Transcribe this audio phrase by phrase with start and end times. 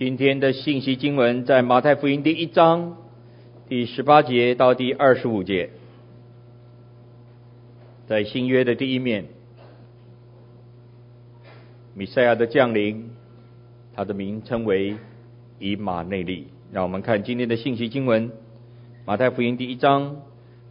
[0.00, 2.96] 今天的信息经文在马太福音第一章
[3.68, 5.68] 第十八节到第二十五节，
[8.06, 9.26] 在新约的第一面，
[11.92, 13.10] 弥赛亚的降临，
[13.94, 14.96] 他的名称为
[15.58, 16.48] 以马内利。
[16.72, 18.32] 让我们看今天的信息经文，
[19.04, 20.22] 马太福音第一章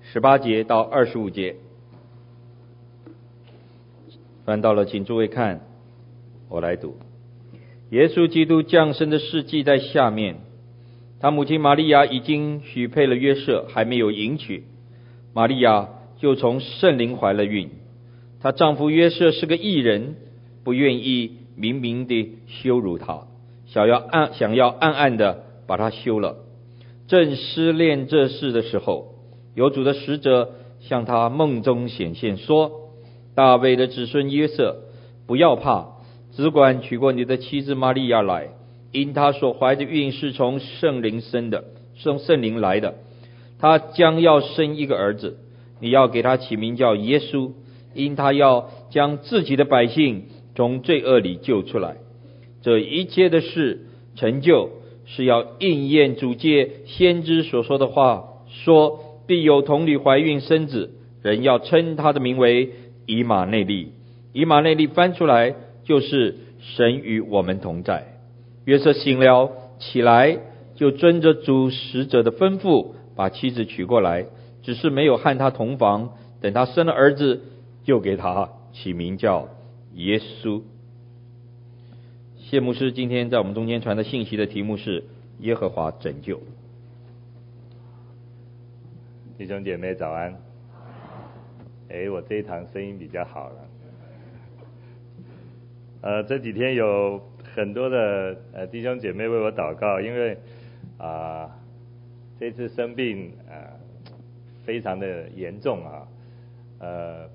[0.02, 1.56] 十八节到二十五节。
[4.44, 5.62] 翻到了，请诸位看，
[6.48, 6.98] 我来读。
[7.92, 10.38] 耶稣基督降生的事记在下面。
[11.20, 14.64] 他母亲玛利亚已经许配了约瑟，还没有迎娶，
[15.34, 17.70] 玛利亚就从圣灵怀了孕。
[18.42, 20.16] 她丈夫约瑟是个异人，
[20.64, 23.28] 不愿意明明地羞辱她，
[23.68, 26.38] 想要暗想要暗暗地把她休了。
[27.08, 29.16] 正思恋这事的时候，
[29.56, 32.72] 有主的使者向他梦中显现说。
[33.36, 34.84] 大卫的子孙约瑟，
[35.26, 35.98] 不要怕，
[36.40, 38.48] 只管娶过你的妻子玛利亚来，
[38.94, 42.96] 因她所怀的孕是从圣灵生的，是从圣灵来的。
[43.60, 45.38] 她将要生一个儿子，
[45.82, 47.52] 你要给他起名叫耶稣，
[47.94, 51.98] 因他要将自己的百姓从罪恶里救出来。
[52.62, 54.70] 这一切的事成就，
[55.06, 62.70] 是要应验主借先知所说的话，说必有童女怀孕生子，人要称他的名为。
[63.06, 63.92] 以马内利，
[64.32, 65.56] 以马内利翻出来
[65.90, 68.20] 就是神与我们同在。
[68.66, 70.38] 约瑟醒了起来，
[70.76, 74.28] 就遵着主使者的吩咐，把妻子娶过来，
[74.62, 76.12] 只是没有和他同房。
[76.42, 77.42] 等他生了儿子，
[77.84, 79.50] 就给他起名叫
[79.96, 80.62] 耶稣。
[82.38, 85.06] 谢牧师今天在我们中间传的信息的题目是
[85.40, 86.40] 耶和华拯救。
[89.40, 90.40] 弟兄姐妹早安。
[91.90, 93.69] 哎，我这一堂声音比较好了。
[96.02, 97.22] 呃，这几天有
[97.56, 100.38] 很多的呃弟兄姐妹为我祷告，因为
[100.98, 101.50] 啊、
[102.40, 103.72] 这次生病啊、呃、
[104.66, 106.08] 非常的严重啊，
[106.80, 107.30] 呃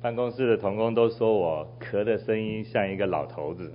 [0.00, 3.72] 办公室的同工都说我咳的声音像一个老头子，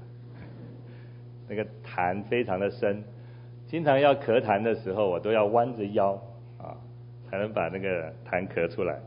[1.50, 3.04] 那个痰非常的深，
[3.68, 6.14] 经常要咳痰的时候，我都要弯着腰
[6.58, 6.78] 啊
[7.30, 9.00] 才能把那个痰咳出来。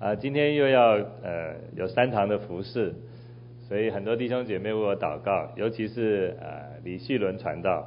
[0.00, 2.92] 啊，今天又要呃有三堂的服事，
[3.74, 7.84] 所以很多弟兄姐妹为我祷告，尤其是呃李旭伦传道，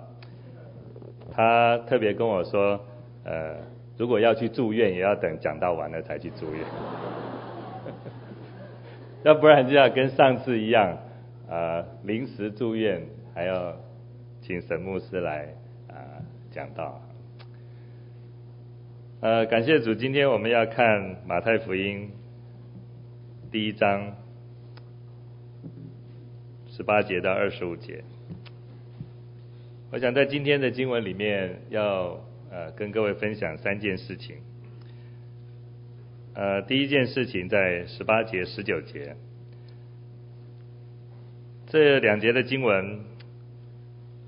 [1.31, 2.78] 他特别跟我说，
[3.24, 3.56] 呃
[3.98, 6.62] 如果要去住院，也要等讲道完了才去住院，
[9.24, 10.98] 要不然就要跟上次一样，
[11.48, 13.02] 呃临时住院，
[13.34, 13.74] 还要
[14.42, 15.46] 请神牧师来
[15.88, 17.02] 啊、呃、讲道。
[19.22, 22.12] 呃，感谢主，今天我们要看马太福音
[23.50, 24.18] 第一章
[26.77, 28.03] 十八节到二十五节。
[29.89, 32.19] 我想在今天的经文里面要，
[32.51, 34.35] 呃跟各位分享三件事情。
[36.35, 39.15] 呃，第一件事情在十八节、十九节，
[41.65, 42.99] 这两节的经文，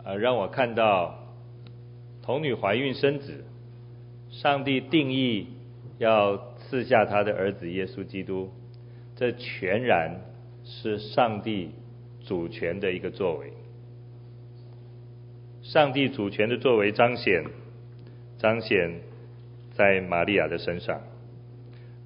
[0.03, 1.35] 呃，让我看到
[2.23, 3.45] 童女怀孕生子。
[4.31, 5.49] 上帝定义
[5.99, 8.51] 要赐下他的儿子耶稣基督，
[9.15, 10.19] 这全然
[10.63, 11.69] 是上帝
[12.29, 13.51] 主权的一个作为。
[15.63, 17.43] 上帝主权的作为彰显，
[18.37, 19.01] 彰显
[19.71, 21.01] 在玛利亚的身上。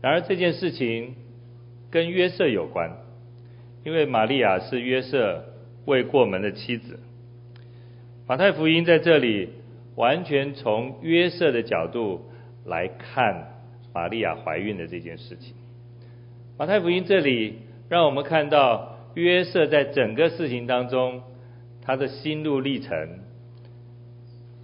[0.01, 1.15] 然而这件事情
[1.91, 2.89] 跟约瑟有关，
[3.83, 5.43] 因为玛利亚是约瑟
[5.85, 6.99] 未过门的妻子。
[8.25, 9.49] 马太福音在这里。
[9.95, 12.31] 完全从约瑟的角度
[12.65, 13.61] 来看
[13.93, 15.53] 玛利亚怀孕的这件事情。
[16.57, 17.59] 马太福音这里
[17.89, 21.21] 让我们看到约瑟在整个事情当中
[21.81, 23.19] 他的心路历程，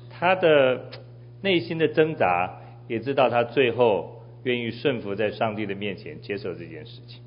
[0.09, 0.89] 他的
[1.41, 7.21] 内心的挣扎，也知道他最后愿意顺服在上帝的面前接受这件事情。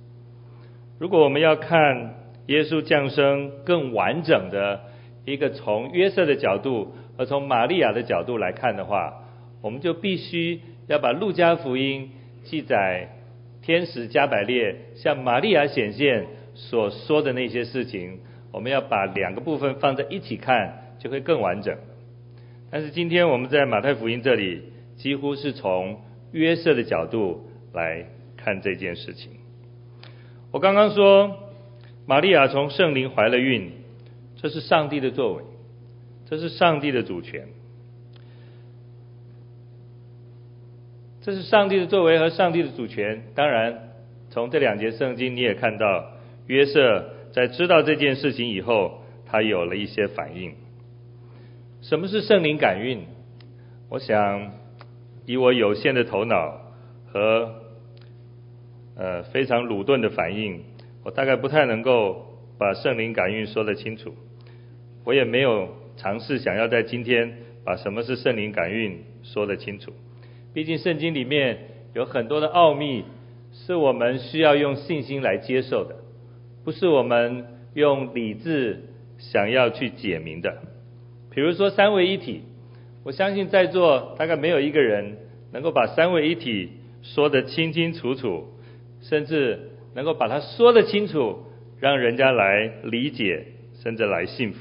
[0.99, 2.15] 如果我们要看
[2.47, 4.81] 耶稣降生更完整的
[5.25, 6.95] 一个从约瑟的角度。
[7.15, 9.23] 和从玛利亚的角度来看的话，
[9.61, 12.11] 我们就必须要把路加福音
[12.43, 13.11] 记载
[13.61, 16.27] 天使加百列向玛利亚显现
[16.71, 18.21] 所说的那些事情，
[18.53, 21.77] 我们要把两个部分放在一起看，就会更完整。
[22.71, 24.63] 但是今天我们在马太福音这里，
[24.97, 26.01] 几乎是从
[26.31, 28.07] 约瑟的角度来
[28.37, 29.33] 看这件事情。
[30.53, 31.37] 我刚刚说，
[32.07, 33.73] 玛利亚从圣灵怀了孕，
[34.37, 35.43] 这是上帝的作为。
[36.25, 37.47] 这是上帝的主权，
[41.21, 43.25] 这是上帝的作为和上帝的主权。
[43.35, 43.91] 当然，
[44.31, 46.12] 从这两节圣经你也看到，
[46.53, 50.53] 约瑟在知道这件事情以后，他有了一些反应。
[51.81, 53.07] 什么是圣灵感孕？
[53.89, 54.53] 我想
[55.25, 56.61] 以我有限的头脑
[57.11, 57.55] 和
[58.97, 60.63] 呃非常鲁钝的反应，
[61.03, 62.27] 我大概不太能够
[62.59, 64.15] 把圣灵感孕说得清楚。
[65.05, 67.33] 我也没有尝试想要在今天
[67.65, 69.91] 把什么是圣灵感孕说得清楚。
[70.53, 71.61] 毕竟圣经里面
[71.95, 73.05] 有很多的奥秘，
[73.55, 75.97] 是我们需要用信心来接受的，
[76.65, 78.85] 不是我们用理智
[79.19, 80.59] 想要去解明的。
[81.31, 82.43] 比如说三位一体，
[83.05, 85.17] 我相信在座大概没有一个人
[85.53, 86.71] 能够把三位一体
[87.03, 88.49] 说得清清楚楚，
[89.01, 91.45] 甚至能够把它说得清楚，
[91.81, 93.47] 让人家来理解，
[93.83, 94.59] 甚至来信服。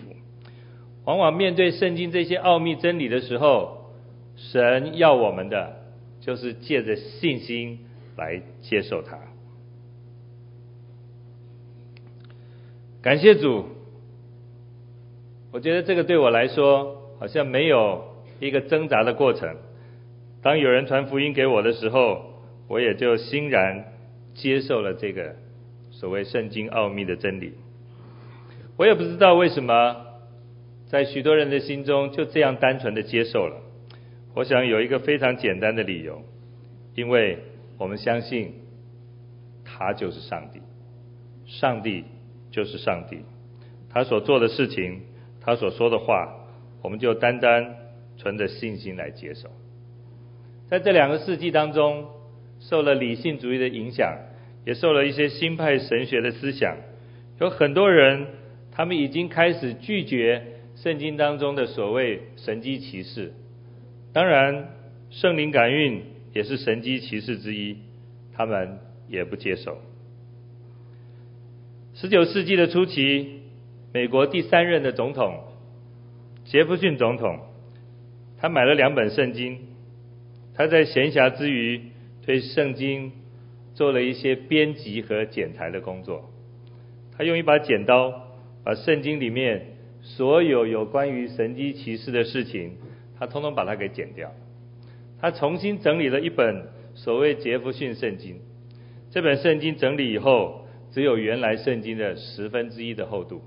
[1.05, 3.91] 往往面对圣经这些奥秘真理的时候，
[4.35, 5.77] 神要我们的
[6.19, 7.79] 就是借着信心
[8.17, 9.17] 来接受它。
[13.01, 13.65] 感谢主。
[15.51, 18.03] 我觉得这个对我来说好像没有
[18.39, 19.57] 一个挣扎的过程。
[20.41, 23.85] 当有人传福音给我的时候，我也就欣然
[24.33, 25.35] 接受了这个
[25.89, 27.53] 所谓圣经奥秘的真理。
[28.77, 29.95] 我也不知道为什么，
[30.87, 33.57] 在许多人的心中就这样单纯的接受了。
[34.33, 36.21] 我想有一个非常简单的理由，
[36.95, 37.39] 因为
[37.77, 38.53] 我们相信
[39.65, 40.61] 他就是上帝，
[41.45, 42.05] 上帝
[42.51, 43.19] 就是上帝，
[43.89, 45.01] 他所做的事情。
[45.43, 46.35] 他所说的话，
[46.83, 47.77] 我们就单单
[48.15, 49.49] 存着信心来接受。
[50.69, 52.05] 在这两个世纪当中，
[52.59, 54.19] 受了理性主义的影响，
[54.67, 56.77] 也受了一些新派神学的思想，
[57.39, 58.27] 有很多人
[58.71, 63.33] 他们已经开始拒绝圣经当中的所谓神迹奇事。
[64.13, 64.69] 当然，
[65.09, 67.77] 圣灵感孕也是神迹奇事之一，
[68.31, 68.77] 他们
[69.07, 69.79] 也不接受。
[71.93, 73.41] 十九世纪的初期。
[73.93, 75.37] 美国第三任的总统
[76.45, 77.39] 杰弗逊总统，
[78.39, 79.57] 他买了两本圣经，
[80.55, 81.81] 他在闲暇之余
[82.25, 83.11] 对圣经
[83.73, 86.31] 做了一些编辑和剪裁的工作。
[87.17, 88.29] 他用一把剪刀
[88.63, 92.77] 把圣经里面所有有关于神迹奇事的事情，
[93.19, 94.31] 他通通把它给剪掉。
[95.19, 96.63] 他重新整理了一本
[96.95, 98.39] 所谓杰弗逊圣经。
[99.11, 100.60] 这本圣经整理以后，
[100.91, 103.41] 只有原来圣经的十分之一的厚度。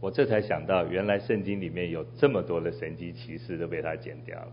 [0.00, 4.52] 我这才想到，原来圣经里面有这么多的神迹奇事都被他剪掉了。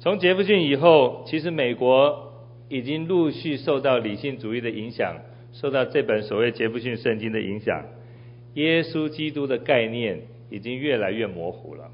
[0.00, 2.32] 从杰弗逊以后，其实美国
[2.68, 5.16] 已经陆续受到理性主义的影响，
[5.52, 7.84] 受到这本所谓杰弗逊圣经的影响，
[8.54, 11.90] 耶稣基督的概念已经越来越模糊了。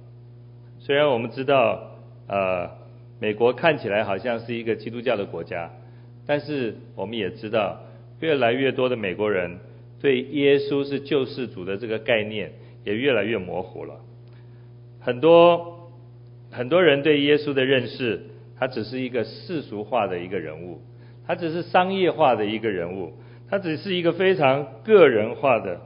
[0.81, 1.97] 虽然我们知道，
[2.27, 2.69] 呃，
[3.21, 5.71] 美国看起来好像是一个基督教的国家，
[6.27, 7.81] 但是我们也知道，
[8.21, 9.59] 越来越多的美国人。
[10.01, 12.53] 对耶稣是救世主的这个概念
[12.85, 14.01] 也越来越模糊了。
[15.01, 15.91] 很多
[16.51, 18.21] 很多人对耶稣的认识，
[18.59, 20.83] 他只是一个世俗化的一个人物，
[21.27, 23.15] 他只是商业化的一个人物，
[23.49, 25.81] 他只是一个非常个人化的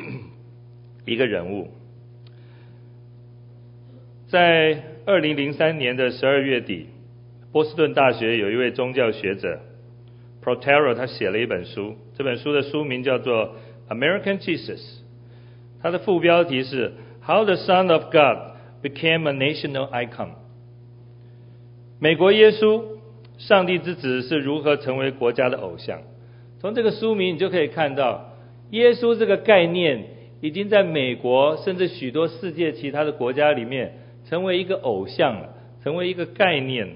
[1.04, 1.68] 一个人物。
[4.28, 6.86] 在二零零三年的十二月底，
[7.52, 9.60] 波士顿大学有一位宗教学者
[10.42, 11.96] Prothero，他写了一本书。
[12.16, 13.54] 这本书的书名叫做
[13.94, 14.78] 《American Jesus》，
[15.82, 16.94] 它的副标题是
[17.24, 20.30] “How the Son of God Became a National Icon”。
[22.00, 22.82] 美国耶稣，
[23.36, 26.00] 上帝之子是如何成为国家的偶像？
[26.58, 28.32] 从这个书名你就可以看到，
[28.70, 30.06] 耶稣这个概念
[30.40, 35.54] 已经在美国甚至许多世界其他的国家里面成为一个偶像了，
[35.84, 36.94] 成为一个概念了。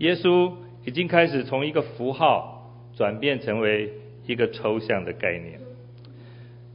[0.00, 0.52] 耶稣
[0.84, 2.58] 已经开始从一个符号。
[2.96, 3.92] 转变成为
[4.26, 5.58] 一个抽象的概念。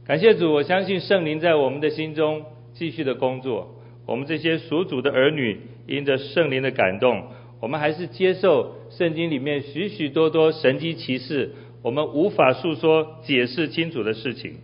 [0.04, 3.76] 感谢主，我相信圣灵在我们的心中继续的工作。
[4.06, 7.28] 我们这些属主的儿女，因着圣灵的感动，
[7.60, 11.52] 我们还是接受圣经里面许许多多神迹奇事，
[11.82, 14.54] 我们无法诉说解释清楚的事情。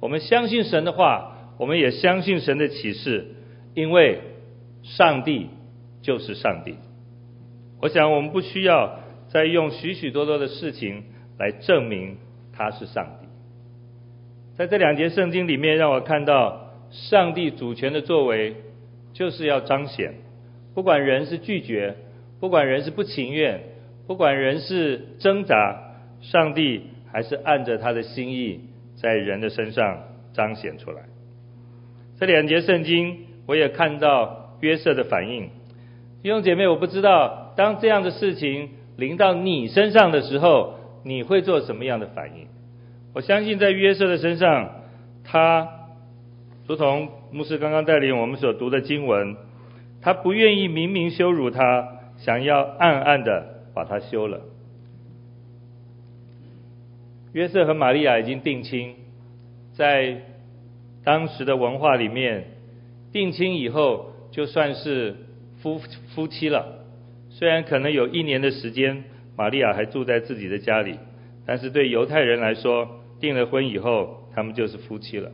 [0.00, 3.28] 我们相信神的话，我们也相信神的启示，
[3.74, 4.18] 因为
[4.82, 5.46] 上帝
[6.02, 6.74] 就是上帝。
[7.80, 9.00] 我想我们不需要。
[9.28, 11.02] 再用许许多多的事情
[11.36, 12.16] 来证明
[12.52, 13.26] 他是上帝。
[14.56, 18.54] 在这两节圣经里面，让我看到上帝主权的作为，
[19.12, 20.14] 就是要彰显，
[20.76, 21.96] 不管人是拒绝，
[22.38, 23.60] 不管人是不情愿，
[24.06, 28.60] 不管人是挣扎，上帝还是按着他的心意
[28.94, 31.02] 在人的身上彰显出来。
[32.20, 35.50] 这两节圣经，我也看到约瑟的反应。
[36.26, 38.70] 弟兄姐妹，我不知道当这样的事情。
[38.96, 42.48] 临到你身上的时候，你会做什么样的反应？
[43.14, 44.72] 我相信在约瑟的身上，
[45.22, 45.68] 他
[46.66, 49.36] 如同牧师刚刚带领我们所读的经文，
[50.02, 54.40] 他不愿意明明羞辱他，想要暗暗的把他休了。
[57.34, 58.96] 约瑟和玛利亚已经定亲，
[59.74, 60.22] 在
[61.04, 62.48] 当时的文化里面，
[63.12, 65.14] 定亲以后就算是
[65.66, 65.80] 夫
[66.14, 66.84] 夫妻了。
[67.30, 69.04] 虽然可能有一年的时间，
[69.36, 70.98] 玛利亚还住在自己的家里，
[71.44, 75.32] 但是对犹太人来说，订了婚以后，他们就是夫妻了。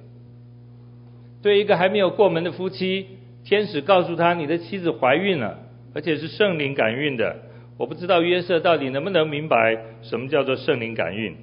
[1.43, 3.07] 对一个还没有过门的夫妻，
[3.45, 5.59] 天使告诉他：“你的妻子怀孕了，
[5.95, 7.37] 而且是圣灵感孕的。”
[7.79, 11.35] 我不知道约瑟到底能不能明白什么叫做圣灵感孕，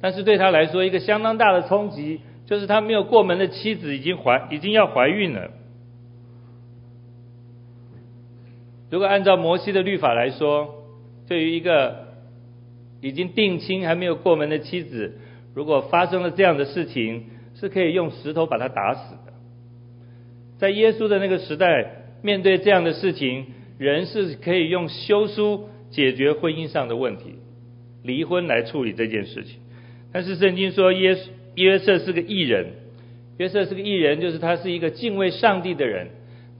[0.00, 5.50] 但是对他来说，一个相当大的冲击就是他没有过门的妻子已经怀，已经要怀孕了。
[8.90, 10.84] 如果按照摩西的律法来说，
[11.28, 12.06] 对于一个
[13.00, 15.18] 已经定亲还没有过门的妻子，
[15.54, 17.24] 如果发生了这样的事情，
[17.54, 19.32] 是可以用石头把他打死的。
[20.58, 23.46] 在耶稣的那个时代，面对这样的事情，
[23.78, 27.34] 人是可以用休书解决婚姻上的问题，
[28.02, 29.60] 离婚来处理这件事情。
[30.12, 31.16] 但是圣经说耶
[31.56, 32.66] 约瑟是个异人，
[33.38, 36.08] 约瑟是个异人，就是他是一个敬畏上帝的人，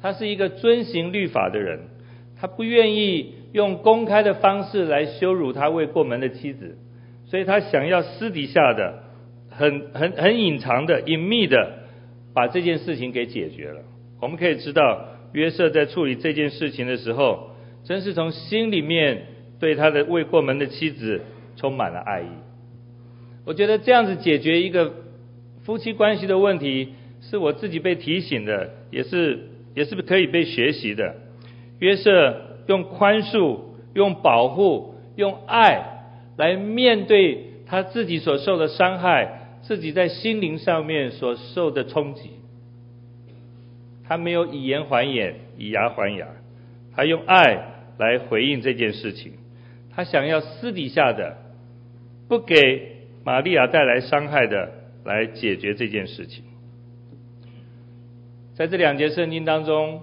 [0.02, 1.80] 他是一个遵行律法的人，
[2.40, 6.78] 他不愿意用公开的方式来羞辱他未过门的妻子，
[7.26, 9.02] 所以他想要私底下的、
[9.50, 11.84] 很很很隐藏的、隐秘的。
[12.36, 13.80] 把这件事情给解决了。
[14.20, 17.52] 我们可以知道，约瑟在处理这件事情的时候，
[17.82, 19.22] 真是从心里面
[19.58, 21.22] 对他的未过门的妻子
[21.56, 22.26] 充满了爱意。
[23.46, 24.92] 我觉得这样子解决一个
[25.64, 26.90] 夫妻关系的问题，
[27.22, 31.14] 是我自己被提醒的，也是也是可以被学习的。
[31.78, 33.58] 约瑟用宽恕、
[33.94, 36.04] 用保护、用爱
[36.36, 39.42] 来面对他自己所受的伤害。
[39.62, 42.30] 自己在心灵上面所受的冲击，
[44.06, 46.28] 他没有以眼还眼，以牙还牙，
[46.94, 49.32] 他用爱来回应这件事情。
[49.92, 51.36] 他想要私底下的，
[52.28, 54.70] 不给玛利亚带来伤害的，
[55.04, 56.44] 来解决这件事情。
[58.54, 60.00] 在这两节圣经当中，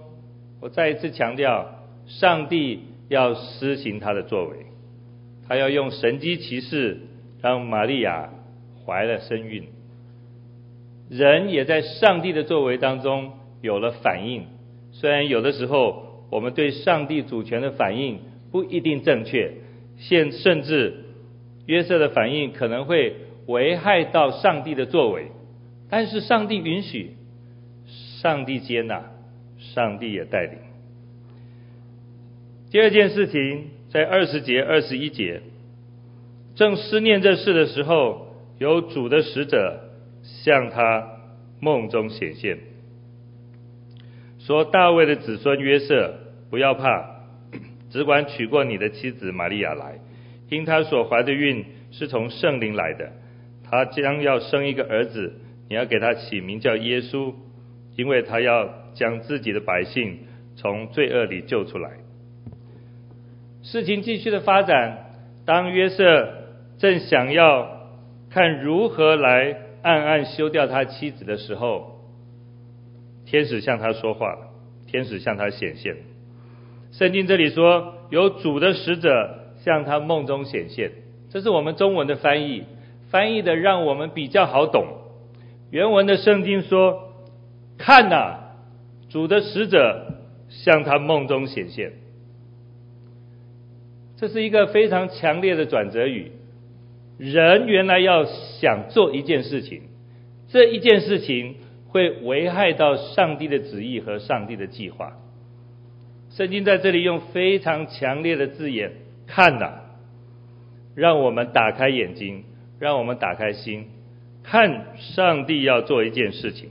[0.64, 4.56] 我再一次强调，上帝要施行他的作为，
[5.46, 7.02] 他要用神迹奇事
[7.42, 8.30] 让玛利亚。
[8.86, 9.64] 怀了身孕，
[11.08, 14.44] 人也在上帝的作为当中有了反应。
[14.92, 18.18] 虽然有的时候我们对上帝主权的反应
[18.52, 19.52] 不一定正确，
[19.96, 21.04] 现甚至
[21.64, 23.16] 约瑟的反应可能会
[23.46, 25.28] 危害到上帝的作为，
[25.88, 27.16] 但是上帝允许，
[28.20, 29.02] 上帝接纳，
[29.74, 30.58] 上帝也带领。
[32.70, 35.42] 第二件事情在二十节、二十一节，
[36.54, 38.22] 正思念这事的时候。
[38.56, 39.80] 有主的使者
[40.22, 41.08] 向他
[41.58, 42.56] 梦中显现，
[44.38, 46.14] 说：“大卫的子孙约瑟，
[46.50, 47.24] 不要怕，
[47.90, 49.98] 只管娶过你的妻子玛利亚来，
[50.50, 53.10] 因她所怀的孕是从圣灵来的。
[53.64, 55.34] 她将要生一个儿子，
[55.68, 57.34] 你要给他起名叫耶稣，
[57.96, 60.18] 因为他要将自己的百姓
[60.56, 61.90] 从罪恶里救出来。”
[63.62, 65.10] 事情继续的发展，
[65.44, 66.28] 当约瑟
[66.78, 67.72] 正想要。
[68.30, 72.00] 看如何来暗暗休掉他妻子的时候，
[73.26, 74.36] 天使向他说话，
[74.88, 75.94] 天使向他显现。
[76.90, 80.90] 圣经这里说，有主的使者向他梦中显现，
[81.30, 82.64] 这是我们中文的翻译，
[83.08, 84.84] 翻译的让我们比较好懂。
[85.70, 87.03] 原文的圣经说
[87.84, 88.38] ：“看呐，
[89.10, 90.14] 主的使者
[90.48, 91.92] 向他梦中显现。”
[94.16, 96.32] 这是一个非常强烈的转折语。
[97.18, 99.82] 人原来要想做一件事情，
[100.48, 101.56] 这一件事情
[101.88, 105.18] 会危害到上帝的旨意和上帝的计划。
[106.30, 108.92] 圣经在这里用非常强烈的字眼，
[109.26, 109.80] 看呐，
[110.94, 112.44] 让我们打开眼睛，
[112.78, 113.88] 让我们打开心，
[114.42, 116.70] 看上帝要做一件事情。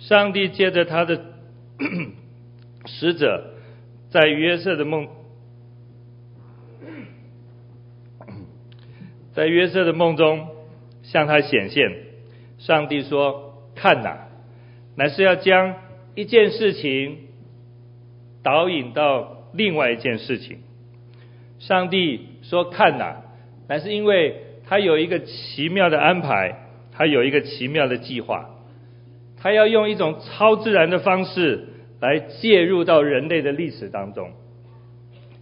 [0.00, 1.20] 上帝借着他的
[2.86, 3.54] 使者，
[4.10, 5.08] 在约瑟的梦。
[9.34, 10.48] 在约瑟的梦中
[11.02, 11.92] 向他显现，
[12.58, 14.26] 上帝说：“看哪，
[14.96, 15.76] 乃是要将
[16.14, 17.18] 一件事情
[18.42, 20.58] 导引到另外一件事情。”
[21.60, 23.22] 上帝说：“看哪，
[23.68, 26.56] 乃是因为他有一个奇妙的安排，
[26.90, 28.50] 他有一个奇妙的计划，
[29.40, 31.66] 他要用一种超自然的方式
[32.00, 34.30] 来介入到人类的历史当中，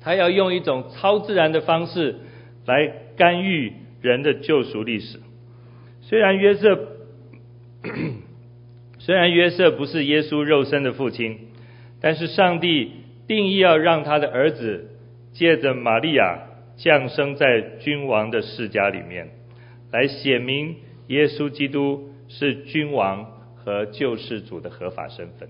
[0.01, 2.17] 他要用一种超自然的方式
[2.65, 5.19] 来。”干预人的救赎历史。
[6.03, 6.89] 虽然约瑟
[9.01, 11.49] 虽然约瑟不是耶稣肉身的父亲，
[12.01, 12.93] 但是上帝
[13.27, 14.93] 定义要让他的儿子
[15.33, 16.43] 借着玛利亚
[16.77, 19.31] 降生在君王的世家里面，
[19.91, 20.77] 来显明
[21.09, 23.38] 耶稣基督是君王
[23.69, 25.47] 和救世主的合法身份。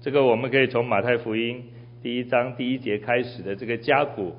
[0.00, 1.64] 这个我们可以从马太福音
[2.02, 4.34] 第一章第一节开始的这个家谱，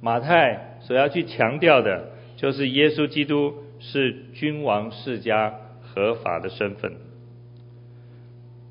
[0.00, 5.52] 马太所要去强调的，就是耶稣基督是君王世家
[5.82, 6.94] 合法的身份。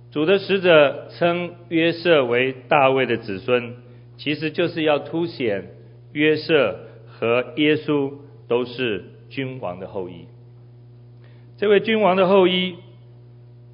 [0.10, 3.76] 主的使者称约瑟为大卫的子孙，
[4.18, 5.68] 其实就是要凸显
[6.14, 8.12] 约瑟和耶稣
[8.48, 10.26] 都是君王的后裔。
[11.58, 12.78] 这位君王的后裔，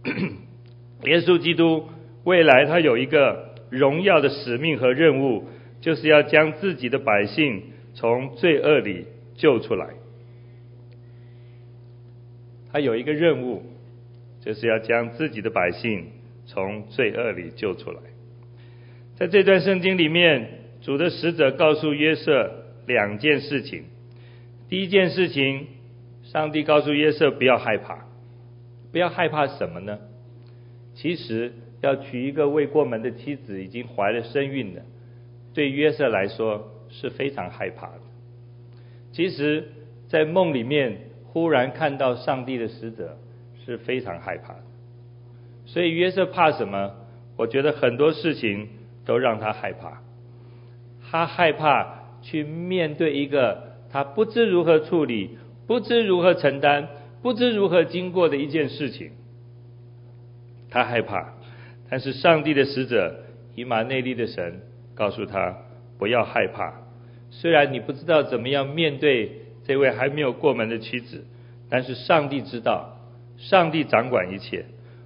[1.06, 1.86] 耶稣基督。
[2.24, 5.44] 未来他有一个荣耀的使命和任务，
[5.80, 7.62] 就是要将自己的百姓
[7.94, 9.90] 从罪恶里救出来。
[12.72, 13.62] 他有一个任务，
[14.42, 16.08] 就是要将自己的百姓
[16.48, 18.00] 从罪恶里救出来。
[19.18, 20.50] 在这段圣经里面，
[20.82, 23.84] 主的使者告诉约瑟两件事情。
[24.68, 25.68] 第一件事情，
[26.24, 28.08] 上帝告诉约瑟不要害怕，
[28.96, 30.00] 不要害怕什么呢？
[30.94, 31.52] 其实。
[31.82, 34.82] 要娶一个未过门的妻子，已经怀了身孕的，
[35.54, 38.00] 对约瑟来说是非常害怕的。
[39.12, 39.68] 其实，
[40.08, 43.20] 在梦里面忽然看到上帝的使者
[43.64, 44.64] 是非常害怕的。
[45.66, 46.96] 所以约瑟怕什么？
[47.36, 48.68] 我觉得很多事情
[49.06, 50.02] 都让他害怕。
[51.12, 55.38] 他害怕去面对一个他不知如何处理、
[55.68, 56.88] 不知如何承担、
[57.25, 59.10] 不知如何经过的一件事情。
[60.70, 61.34] 他害怕。
[61.89, 63.24] 但是上帝的使者
[63.55, 64.62] 以马内利的神
[64.94, 65.58] 告诉他
[65.98, 66.82] 不要害怕，
[67.32, 71.25] 虽然你不知道怎么样面对这位还没有过门的妻子，
[71.67, 73.00] 但是上帝知道，
[73.38, 74.65] 上帝掌管一切。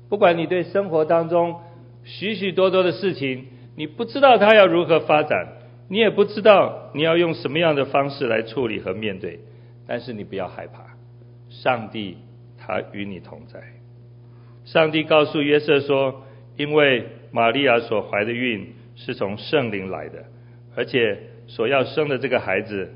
[0.10, 1.62] 不管你对生活当中
[2.04, 3.46] 许许多多的事情，
[3.78, 5.54] 你不知道他要如何发展，
[5.88, 9.40] 你也不知道你要用什么样的方式来处理和面对，
[9.88, 10.89] 但是你不要害怕，
[11.50, 12.18] 上帝
[12.58, 13.62] 他与你同在。
[14.66, 16.24] 上帝告诉约瑟说。
[16.58, 20.26] 因为玛利亚所怀的孕是从圣灵来的，
[20.76, 22.94] 而且所要生的这个孩子，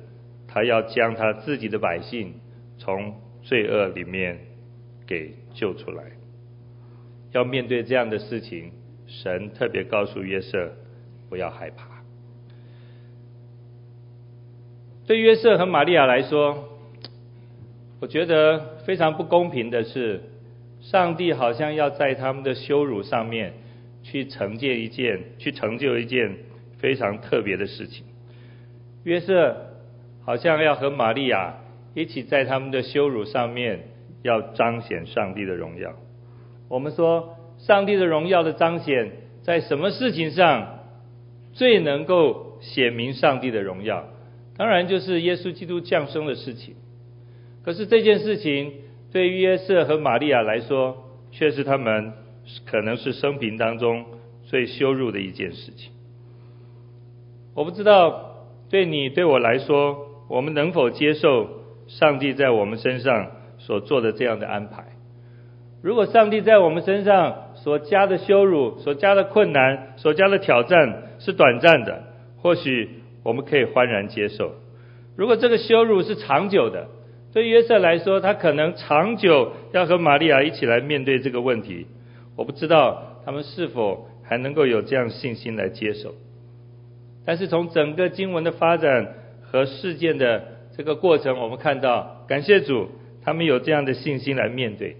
[0.49, 2.33] 他要将他自己的百姓
[2.77, 4.37] 从罪恶里面
[5.07, 6.03] 给救出来。
[7.31, 8.73] 要面对这样的事情，
[9.07, 10.73] 神特别告诉约瑟
[11.29, 11.87] 不要害怕。
[15.07, 16.72] 对约瑟和玛利亚来说，
[18.03, 20.19] 我觉得非常不公平的是。
[20.81, 23.53] 上帝好像要在他们的羞辱上面
[24.03, 26.35] 去成就一件，去成就一件
[26.79, 28.03] 非常特别的事情。
[29.05, 29.55] 约瑟
[30.25, 31.59] 好像要和玛利亚
[31.93, 33.87] 一起在他们的羞辱上面
[34.21, 35.93] 要彰显上帝的荣耀。
[36.67, 39.13] 我们说，上帝的荣耀的彰显
[39.43, 40.79] 在什么事情上
[41.53, 44.03] 最能够显明上帝的荣耀？
[44.57, 46.75] 当然就是耶稣基督降生的事情。
[47.63, 48.73] 可是这件事情。
[49.11, 50.97] 对于约瑟和玛利亚来说，
[51.29, 52.13] 却是他们
[52.65, 54.05] 可能是生平当中
[54.43, 55.91] 最羞辱的一件事情。
[57.53, 61.47] 我不知道对你对我来说，我们能否接受
[61.85, 63.27] 上帝在我们身上
[63.59, 64.83] 所做的这样的安排？
[65.83, 72.01] 如果上帝在我们身上所加的羞辱、所加的困难、所加的挑战是短暂的，
[72.41, 72.89] 或许
[73.21, 74.53] 我们可以欢然接受；
[75.15, 76.87] 如果这个羞辱是长久的，
[77.33, 81.87] 对约瑟来说，他可能长久要和玛利亚一起来面对这个问题。
[82.35, 86.13] 我不知道他们是否还能够有这样信心来接受。
[87.25, 90.43] 但是从整个经文的发展和事件的
[90.77, 92.89] 这个过程，我们看到，感谢主，
[93.23, 94.97] 他们有这样的信心来面对。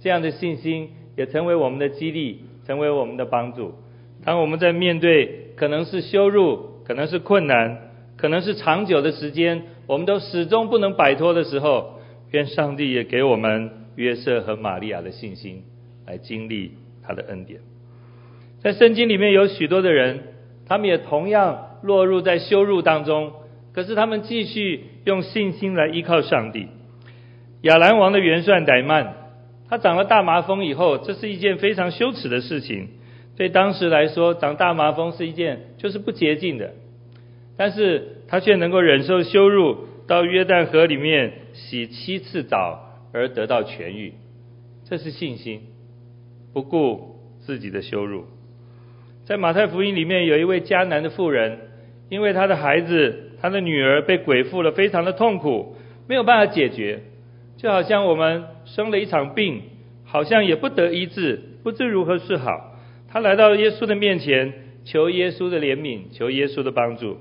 [0.00, 3.74] 这样的信心也成为我们的激励，成为我们的帮助。
[4.24, 9.62] 当我们在面对可能是羞辱，可能是困难，可能是长久的时间。
[9.90, 11.98] 我们都始终不能摆脱的时候，
[12.30, 15.64] 愿上帝也给我们约瑟和玛利亚的信心，
[16.06, 17.58] 来经历他的恩典。
[18.60, 20.20] 在圣经里面有许多的人，
[20.64, 23.32] 他们也同样落入在羞辱当中，
[23.72, 26.68] 可是他们继续用信心来依靠上帝。
[27.62, 29.14] 亚兰王的元帅乃曼，
[29.68, 32.90] 他长了大麻风以后，这是一件非常羞耻的事情。
[33.36, 36.74] 对当时来说，长大麻风是一件就是不洁净的。
[37.56, 42.80] 但是他却能够忍受羞辱，到约旦河里面洗七次澡
[43.12, 44.14] 而得到痊愈，
[44.88, 45.62] 这是信心，
[46.54, 48.24] 不顾自己的羞辱。
[49.24, 51.58] 在马太福音里面有一位迦南的妇人，
[52.08, 55.74] 因为她的孩子，她的女儿被鬼附了，非常的痛苦，
[56.08, 57.00] 没有办法解决，
[57.56, 59.62] 就好像我们生了一场病，
[60.04, 62.76] 好像也不得医治，不知如何是好。
[63.08, 64.52] 他来到耶稣的面前，
[64.84, 67.18] 求耶稣的怜悯，求耶稣的帮助。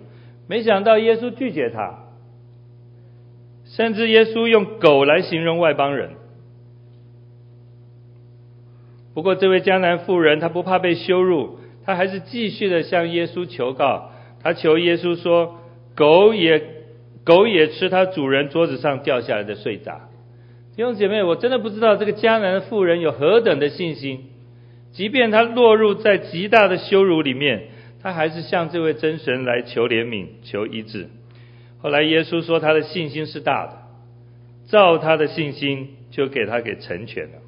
[0.49, 2.05] 没想到耶稣拒绝他，
[3.65, 6.09] 甚至耶稣用狗来形容外邦人。
[9.13, 14.09] 不过，这位江南妇人，她不怕被羞辱，她还是继续的向耶稣求告。
[14.41, 15.59] 她求耶稣说
[15.95, 16.63] ：“狗也，
[17.23, 20.09] 狗也吃它主人桌子上掉下来的碎渣。”
[20.75, 24.29] 弟兄姐妹，我真的不知道这个江南的妇人有何等的信心，
[24.93, 27.67] 即便她落入在极大的羞辱里面，
[28.01, 31.07] 他还是向这位真神来求怜悯、求医治。
[31.79, 33.73] 后来耶稣说，他的信心是大的，
[34.67, 37.39] 照他的信心就给他给成全了。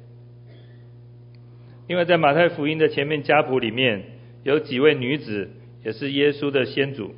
[1.88, 4.04] 因为在马太福音的前面家谱里面
[4.44, 5.50] 有几位女子，
[5.84, 7.14] 也是耶稣的先祖。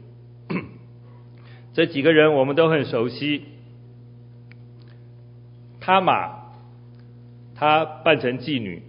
[1.74, 3.42] 这几个人我们都很熟悉。
[5.80, 6.52] 他玛，
[7.54, 8.82] 她扮成妓女，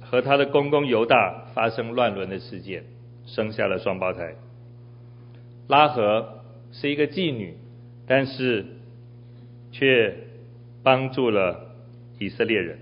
[0.00, 2.84] 和她的公公犹大发生乱伦的事件，
[3.26, 4.34] 生下了双胞胎。
[5.68, 6.40] 拉合
[6.72, 7.54] 是一个妓女，
[8.06, 8.64] 但是
[9.70, 10.16] 却
[10.82, 11.74] 帮助了
[12.18, 12.78] 以色列人。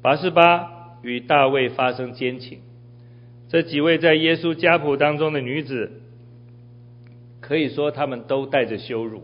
[0.00, 0.74] 拔示巴。
[1.02, 2.60] 与大卫发生奸情，
[3.48, 6.00] 这几位在耶稣家谱当中的女子，
[7.40, 9.22] 可以说她们都带着羞辱，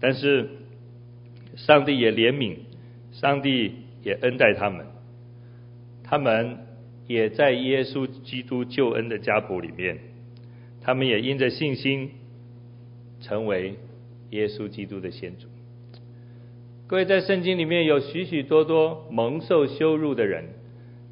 [0.00, 0.48] 但是
[1.54, 2.56] 上帝也怜悯，
[3.12, 4.86] 上帝也恩待他们，
[6.02, 6.58] 他们
[7.10, 9.98] 也在耶稣基督救恩的家谱里面，
[10.80, 12.10] 他们也因着信心
[13.20, 13.74] 成为
[14.30, 15.48] 耶稣基督的先祖。
[16.86, 20.50] 各位，在圣经里面有许许多多蒙受羞辱的人，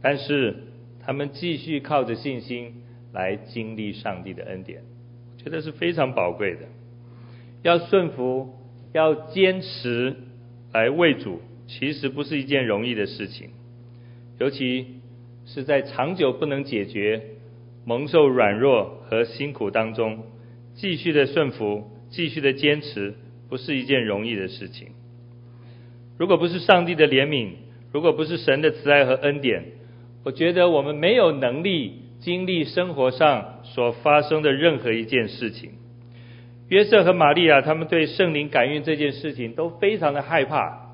[0.01, 0.55] 但是
[1.01, 2.75] 他们继续靠着信心
[3.13, 4.83] 来经历上帝的恩典，
[5.37, 6.61] 我觉得是非常宝贵的。
[7.65, 8.55] 要顺服，
[8.93, 10.15] 要坚持
[10.73, 13.51] 来为主，其实不是一件容易的事情，
[14.39, 14.98] 尤其
[15.49, 17.23] 是在长久不能解决、
[17.85, 20.25] 蒙受软弱和辛苦当中，
[20.75, 23.15] 继续的顺服，继续的坚持，
[23.49, 24.89] 不是一件容易的事情。
[26.19, 27.53] 如果不是上帝的怜悯，
[27.93, 29.65] 如果不是神的慈爱和恩典，
[30.23, 35.71] 我觉得我们没有能力经历生活上所发生的任何一件事情。
[36.69, 40.89] 约瑟和玛利亚他们对圣灵感应这件事情都非常的害怕。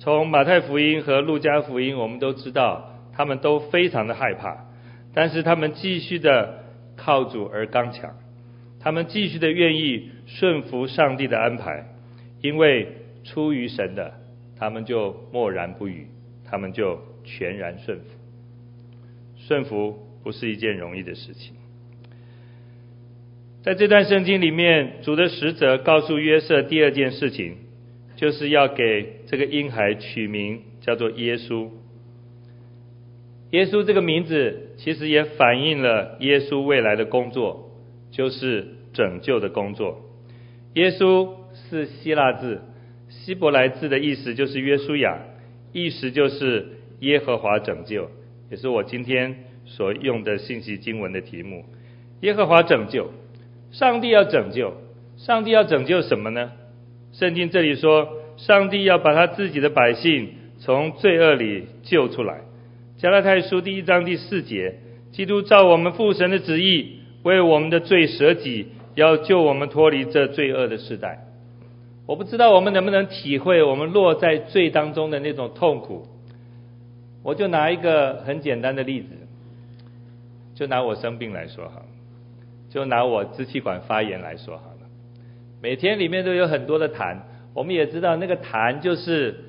[0.00, 2.87] 从马太福音和路加福音，我们都知道
[3.18, 4.64] 他们都非常的害怕，
[5.12, 6.64] 但是他们继续的
[6.96, 8.16] 靠主而刚强，
[8.80, 11.84] 他们继续的愿意顺服上帝的安排，
[12.40, 12.94] 因为。
[13.24, 14.14] 出于神的，
[14.58, 16.06] 他们就默然不语，
[16.48, 18.04] 他们就全然顺服。
[19.36, 21.52] 顺服不是一件容易的事情。
[23.62, 27.56] 在这段圣经里面，主的使者告诉约瑟第二件事情，
[28.16, 31.68] 就是要给这个婴孩取名叫做耶稣。
[33.50, 37.70] 耶稣这个名字其实也反映了耶稣未来的工作，
[38.10, 40.00] 就是拯救的工作。
[40.74, 42.62] 耶稣是希腊字。
[43.08, 45.18] 希伯来字的意思就是约书亚，
[45.72, 46.66] 意思就是
[47.00, 48.10] 耶和华拯救，
[48.50, 51.64] 也是我今天所用的信息经文的题目。
[52.20, 53.10] 耶和华拯救，
[53.70, 54.74] 上帝要拯救，
[55.16, 56.52] 上帝要拯救什么呢？
[57.12, 62.42] 圣经这里说，上帝要把他自己的百姓从罪恶里救出来。
[62.98, 64.74] 加拉太书第一章第四节，
[65.12, 71.24] 基督照我们父神的旨意，为我们的罪舍己，要救我们脱离这罪恶的世代。
[72.06, 76.08] 我不知道我们能不能体会我们落在罪当中的那种痛苦。
[77.22, 79.10] 我就拿一个很简单的例子，
[80.56, 81.82] 就拿我生病来说好，
[82.68, 84.88] 就拿我支气管发炎来说好了。
[85.62, 87.18] 每天里面都有很多的痰，
[87.54, 89.47] 我们也知道那个痰就是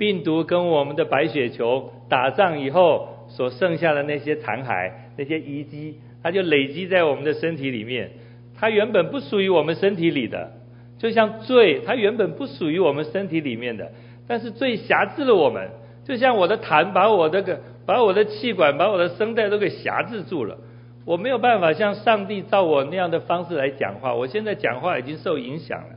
[0.00, 8.10] 病毒跟我们的白血球打仗以后所剩下的那些残骸、那些遗迹，它就累积在我们的身体里面。
[8.58, 10.52] 它原本不属于我们身体里的。
[10.96, 13.92] 就像罪，它原本不属于我们身体里面的，
[14.26, 15.68] 但是罪辖制了我们。
[16.06, 20.56] 就像我的痰把我这个，把我的气管，把我的声带都给辖制住了。
[21.04, 24.14] 我没有办法像上帝照我那样的方式来讲话。
[24.14, 25.94] 我现在讲话已经受影响了，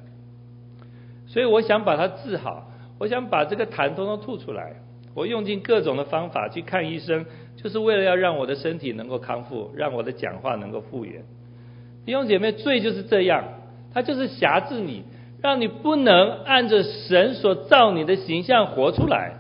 [1.26, 4.73] 所以我想把它治好，我想把这个痰通通吐出来。
[5.15, 7.25] 我用尽各种的方法去看医生，
[7.56, 11.23] 就是为了要让我的身体能够康复，让我的讲话能够复原。
[12.06, 13.45] 弟兄姐妹，罪就是这样。
[13.93, 15.03] 他就是辖制你，
[15.39, 19.34] 让你不能按着神所造你的形象活出来。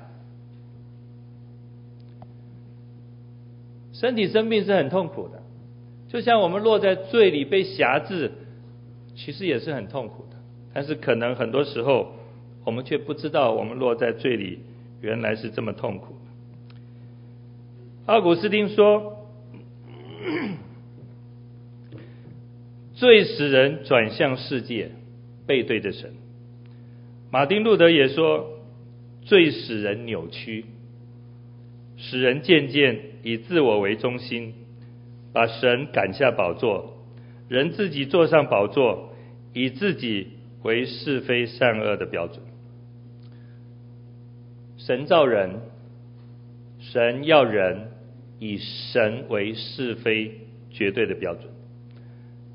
[3.93, 5.41] 身体生病是很痛苦的，
[6.07, 8.31] 就像我们落在罪里被辖制，
[9.15, 10.37] 其实也是很痛苦的。
[10.71, 12.11] 但是可能很多时候，
[12.63, 14.59] 我们却不知道我们落在罪里
[15.01, 16.15] 原来是这么痛苦。
[18.05, 19.27] 奥古斯丁说，
[22.95, 24.91] 罪使人转向世界，
[25.45, 26.13] 背对着神。
[27.31, 28.59] 马丁路德也说，
[29.23, 30.65] 罪使人扭曲，
[31.97, 34.53] 使人渐渐以自我为中心，
[35.33, 36.97] 把神赶下宝座，
[37.49, 39.13] 人自己坐上宝座，
[39.53, 40.27] 以自己
[40.61, 42.41] 为是非善恶的标准。
[44.85, 45.61] 神造人，
[46.79, 47.87] 神要人
[48.39, 50.41] 以神为是非
[50.71, 51.45] 绝对的标准，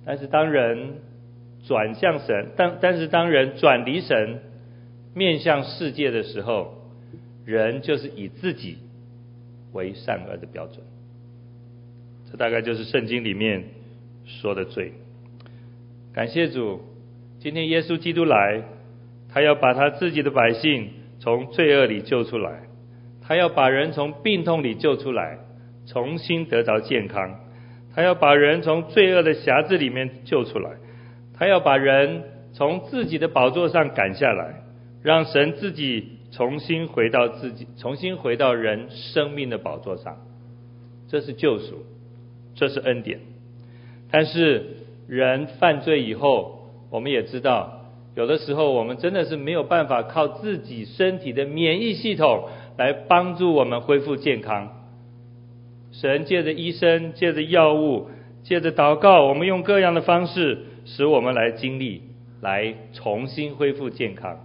[0.04, 0.96] 但是当人
[1.66, 4.40] 转向神，但但是当人转离神，
[5.14, 6.74] 面向世界的时候，
[7.46, 8.76] 人就是以自己
[9.72, 10.84] 为善恶的标准。
[12.30, 13.64] 这大概就是圣经里面
[14.26, 14.92] 说的罪。
[16.12, 16.82] 感谢主，
[17.40, 18.64] 今天耶稣基督来，
[19.30, 20.90] 他要把他自己的百姓
[21.36, 22.62] 从罪恶里救出来，
[23.20, 25.38] 他要把人从病痛里救出来，
[25.86, 27.40] 重新得着健康。
[27.94, 30.70] 他要把人从罪恶的匣子里面救出来，
[31.34, 32.22] 他要把人
[32.54, 34.62] 从自己的宝座上赶下来。
[35.00, 40.16] 让神自己重新回到自己，重新回到人生命的宝座上，
[41.08, 41.84] 这是救赎，
[42.56, 43.20] 这是恩典。
[44.10, 44.64] 但是
[45.06, 47.77] 人犯罪以后，我们也知道，
[48.18, 54.72] 有的时候我们真的是没有办法靠自己身体的免疫系统来帮助我们恢复健康。
[55.92, 58.08] 神借着医生，借着药物，
[58.42, 62.02] 借着祷告，我们用各样的方式，使我们来经历，
[62.40, 64.40] 来重新恢复健康。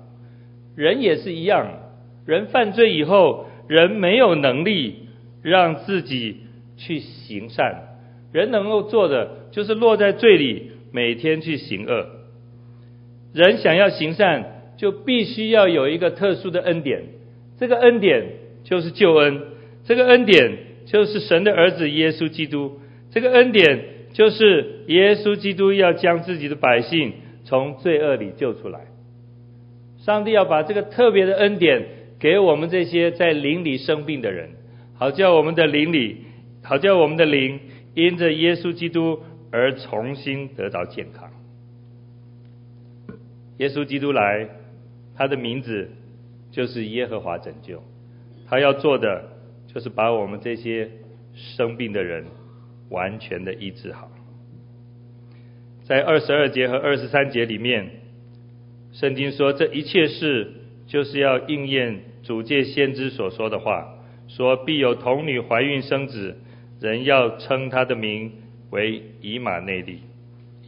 [0.75, 1.79] 人也是一样，
[2.27, 5.07] 人犯罪以后，人没有能力
[5.41, 6.41] 让自己
[6.77, 7.97] 去行善，
[8.31, 12.12] 人能够做的就是落在罪里，每天去行恶。
[13.33, 14.45] 人想要行善，
[14.77, 17.03] 就必须要有一个特殊的恩典，
[17.57, 18.25] 这个恩典
[18.63, 19.41] 就是救恩，
[19.85, 22.79] 这个恩典就是神的儿子耶稣基督，
[23.11, 28.81] 这个恩典就是耶稣基督要将自己的百姓从罪恶里救出来。
[30.05, 31.85] 上帝要把这个特别的恩典
[32.19, 34.49] 给我们这些在灵里生病的人，
[34.95, 36.17] 好叫我们的灵里，
[36.61, 37.59] 好叫我们的灵
[37.95, 41.29] 因着耶稣基督而重新得到健康。
[43.57, 44.47] 耶稣基督来，
[45.15, 45.89] 他的名字
[46.51, 47.83] 就是耶和华拯救，
[48.47, 49.23] 他要做的
[49.67, 50.89] 就是把我们这些
[51.33, 52.25] 生病的人
[52.89, 54.11] 完全的医治好。
[55.83, 57.89] 在二十二节和二十三节里面。
[58.93, 60.53] 圣经说，这一切事
[60.85, 63.95] 就是要应验主借先知所说的话，
[64.27, 66.37] 说必有童女怀孕生子，
[66.79, 68.31] 人要称他的名
[68.69, 70.01] 为以马内利。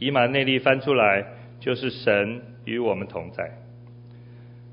[0.00, 1.24] 以马内利翻出来
[1.60, 3.52] 就是神与我们同在。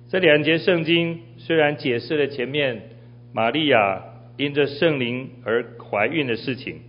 [0.09, 2.89] 这两节圣经虽然解释了前面
[3.31, 4.03] 玛利亚
[4.37, 6.81] 因着圣灵而怀孕的事情，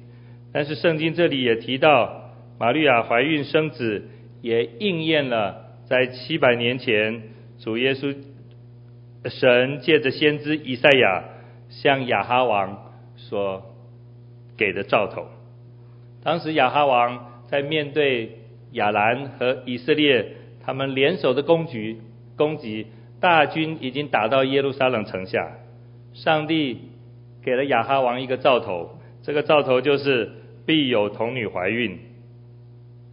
[0.52, 4.08] 但是圣经这里也提到玛利亚怀孕生子，
[4.42, 5.62] 也应验了。
[5.86, 7.22] 在七百年前，
[7.58, 8.16] 主耶稣
[9.26, 11.24] 神借着先知以赛亚
[11.68, 13.74] 向亚哈王所
[14.56, 15.26] 给的兆头。
[16.22, 18.38] 当时亚哈王在面对
[18.72, 20.26] 亚兰和以色列
[20.64, 22.00] 他们联手的攻击，
[22.36, 22.86] 攻击
[23.20, 25.52] 大军已经打到耶路撒冷城下。
[26.12, 26.78] 上帝
[27.42, 30.30] 给了亚哈王一个兆头，这个兆头就是
[30.64, 31.98] 必有童女怀孕，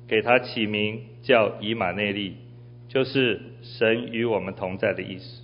[0.08, 2.38] 给他起名叫以马内利。
[2.88, 5.44] 就是神与我们同在的意思。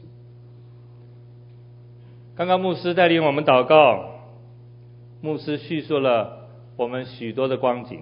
[2.36, 4.20] 刚刚牧师带领我们祷告，
[5.22, 8.02] 牧师叙述了我们许多的光景，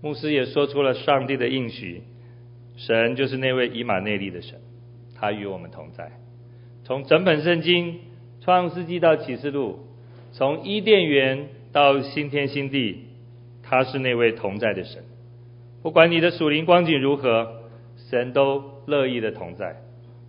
[0.00, 2.02] 牧师也说出了上帝的应许，
[2.76, 4.60] 神就是那位以马内利的神，
[5.14, 6.12] 他与我们同在。
[6.84, 7.98] 从整本圣经，
[8.40, 9.80] 创世纪到启示录，
[10.32, 13.06] 从伊甸园到新天新地，
[13.62, 15.02] 他是那位同在的神。
[15.82, 17.62] 不管你的属灵光景如何，
[18.10, 19.76] 神都乐意的同在。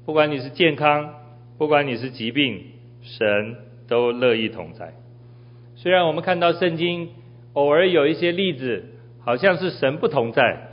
[0.05, 1.13] 不管你是健康，
[1.57, 2.63] 不管你是疾病，
[3.03, 3.55] 神
[3.87, 4.93] 都乐意同在。
[5.75, 7.09] 虽然我们看到圣经
[7.53, 8.85] 偶尔有一些例子，
[9.27, 10.69] 好像是神不同在，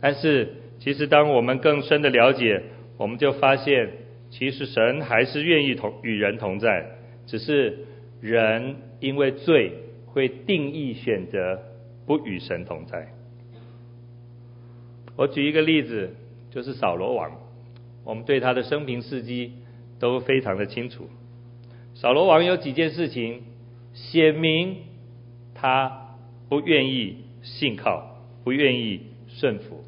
[0.00, 2.62] 但是其实当我们更深的了解，
[2.98, 3.90] 我们就发现，
[4.30, 6.86] 其实神还是愿意同与人同在，
[7.26, 7.80] 只是
[8.20, 9.72] 人因为罪
[10.06, 11.60] 会定义选择
[12.06, 13.08] 不与神同在。
[15.16, 16.14] 我举一个例子，
[16.52, 17.32] 就是扫罗王。
[18.04, 19.54] 我们对他的生平事迹
[19.98, 21.08] 都非常的清楚。
[21.96, 23.42] 扫罗王有几件事情
[23.94, 24.76] 显明
[25.56, 26.14] 他
[26.48, 29.84] 不愿意信靠，不愿意顺服。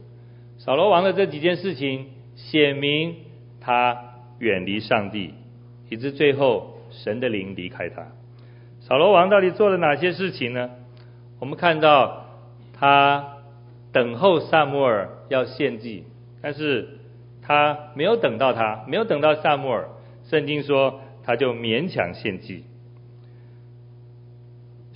[0.58, 3.16] 扫罗王的这几件事情显明
[3.60, 5.34] 他远离上帝，
[5.90, 8.06] 以致最后神的灵离开他。
[8.80, 10.70] 扫罗王到底做了哪些事情呢？
[11.40, 12.26] 我们看到
[12.72, 13.38] 他
[13.92, 16.04] 等候撒母耳要献祭，
[16.40, 16.98] 但是
[17.42, 19.88] 他没有等到他，没有等到撒母耳。
[20.24, 22.64] 圣经说他就勉强献祭。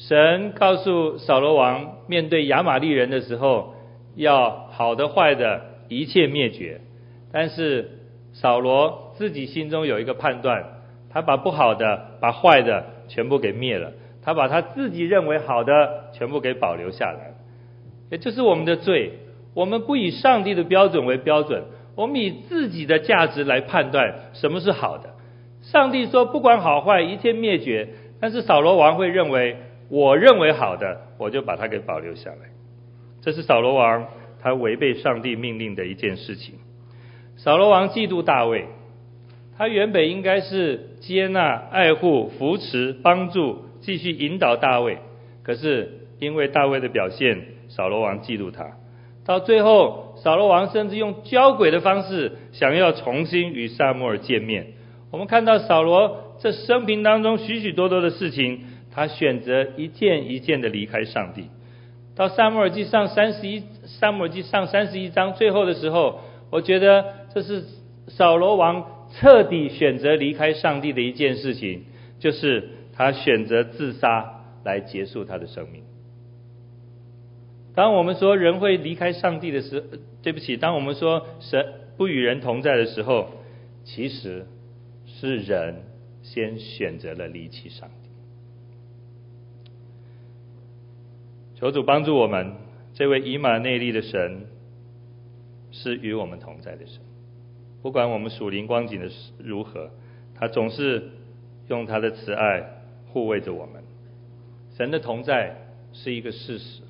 [0.08, 3.74] 神告诉扫罗王，面对亚玛力人的时候，
[4.16, 6.80] 要好的坏的一切灭绝。
[7.30, 7.88] 但是
[8.32, 10.64] 扫罗自己心中有一个判断，
[11.08, 13.92] 他把不好的、把坏的全部给灭了，
[14.24, 17.34] 他把他自己认为好的全部给保留下来。
[18.10, 19.12] 也就是我们的罪，
[19.54, 21.62] 我们不以上帝的标准为标准，
[21.94, 25.10] 我们以自己的价值来判断什么是好的。
[25.62, 29.56] 上帝说不管好坏一切灭绝，但是扫罗王会认为，
[29.92, 32.48] 我认为好的，我就把它给保留下来。
[33.20, 34.06] 这是扫罗王
[34.40, 36.54] 他违背上帝命令的一件事情。
[37.36, 38.68] 扫罗王嫉妒大卫，
[39.58, 44.96] 他原本应该是接纳、爱护、扶持、帮助、继续引导大卫。
[45.42, 48.78] 可是因为大卫的表现，扫罗王嫉妒他。
[49.26, 54.68] 到最后，扫罗王甚至用交鬼的方式，想要重新与撒母耳见面。
[55.10, 58.60] 我们看到扫罗这生平当中许许多多的事情，
[58.92, 61.48] 他选择一件一件的离开上帝。
[62.14, 67.20] 到撒母耳记上三十一，撒母耳记上三十一章最后的时候，我觉得。
[67.34, 67.64] 这是
[68.08, 71.84] 扫罗王彻底选择离开上帝的一件事情，
[72.18, 75.82] 就是他选择自杀来结束他的生命。
[77.74, 79.82] 当我们说人会离开上帝的时，
[80.22, 81.64] 对不起，当我们说神
[81.96, 83.30] 不与人同在的时候，
[83.82, 84.44] 其实
[85.06, 85.76] 是人
[86.22, 88.01] 先选择了离弃上帝。
[91.62, 92.54] 求主帮助我们，
[92.92, 94.46] 这位以马内利的神
[95.70, 97.00] 是与我们同在的神。
[97.82, 99.88] 不管我们属灵光景的如何，
[100.34, 101.10] 他总是
[101.68, 102.64] 用他的慈爱
[103.12, 103.80] 护卫着我们。
[104.76, 105.54] 神的同在
[105.92, 106.82] 是一个事实，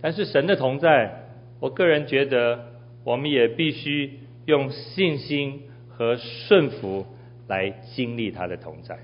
[0.00, 1.26] 但是神的同在，
[1.60, 2.64] 我个人觉得
[3.04, 7.04] 我们也必须用信心和顺服
[7.46, 8.98] 来经历他的同在。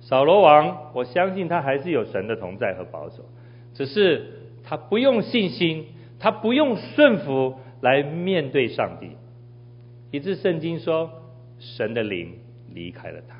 [0.00, 3.24] 扫罗王，我相信他还是有神的同在和保守，
[3.78, 4.26] 只是
[4.64, 5.86] 他不用信心，
[6.18, 9.10] 他不用顺服来面对上帝。
[10.10, 11.10] 以致圣经说，
[11.60, 12.38] 神的灵
[12.74, 13.36] 离开了他。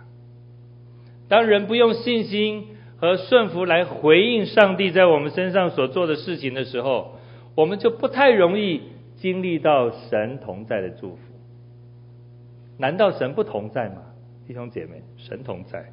[1.28, 7.16] 当人不用信心和顺服来回应上帝在我们身上所做的事情的时候，
[7.56, 8.82] 我们就不太容易
[9.16, 11.20] 经历到神同在的祝福。
[12.76, 14.02] 难道神不同在吗？
[14.46, 15.92] 弟兄姐妹，神同在，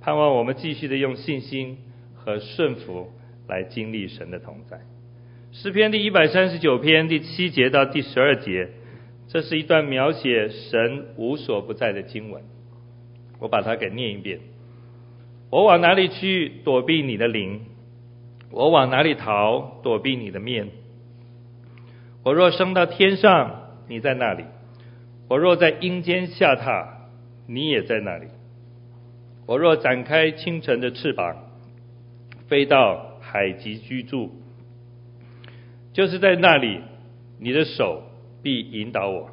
[0.00, 1.78] 盼望我们继续的用信心
[2.14, 3.10] 和顺服
[3.48, 4.80] 来经历神的同在。
[5.50, 8.68] 诗篇第一百三十九篇第七节到第十二节。
[9.30, 12.42] 这是一段描写神无所不在的经文，
[13.38, 14.40] 我把它给念一遍。
[15.50, 17.60] 我往哪里去躲避你的灵？
[18.50, 20.68] 我往哪里逃躲避你的面？
[22.22, 24.44] 我若升到天上，你在那里；
[25.28, 26.86] 我若在阴间下榻，
[27.46, 28.28] 你也在那里。
[29.44, 31.36] 我若展开清晨的翅膀，
[32.48, 34.30] 飞到海极居住，
[35.92, 36.80] 就是在那里，
[37.38, 38.04] 你的手。
[38.40, 39.30] 必引导我，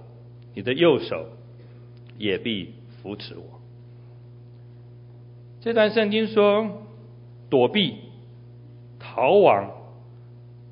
[0.55, 1.27] 你的右手
[2.17, 3.61] 也必扶持我。
[5.61, 6.87] 这段圣经说，
[7.51, 7.99] 躲避、
[8.97, 9.69] 逃亡，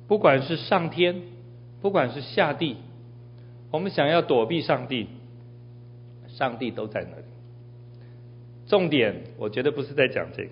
[0.08, 1.22] 不管是上天，
[1.80, 2.76] 不管是下地，
[3.70, 5.06] 我们想要躲避上帝，
[6.26, 7.24] 上帝都在那里。
[8.66, 10.50] 重点，我觉得不是在讲这个，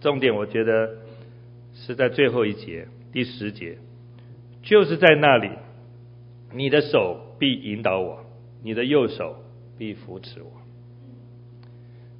[0.00, 0.96] 重点我觉得
[1.86, 3.78] 是在最后一节，第十节，
[4.62, 5.50] 就是在那里。
[6.52, 8.24] 你的手必引导我，
[8.62, 9.36] 你的右手
[9.78, 10.50] 必扶持我。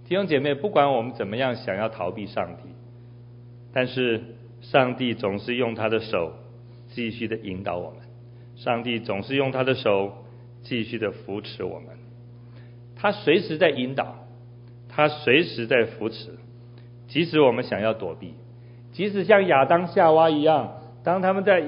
[0.08, 2.68] 弟兄姐妹，不管我们怎么样想要逃避上帝，
[3.72, 4.20] 但是
[4.60, 6.32] 上帝总是用他的手
[6.88, 8.00] 继续的引导我们，
[8.56, 10.24] 上帝总是用他的手
[10.62, 11.88] 继续的扶持我们。
[12.94, 14.28] 他随时在引导，
[14.88, 16.38] 他随时在扶持，
[17.08, 18.34] 即使我们想要躲避，
[18.92, 21.62] 即使像亚当夏娃一样，当他们在。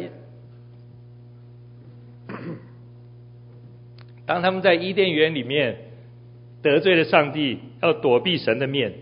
[4.24, 5.76] 当他们在伊甸园里面
[6.62, 8.94] 得罪了上帝，要躲避神的面，